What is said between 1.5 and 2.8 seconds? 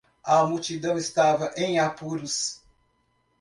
em apuros.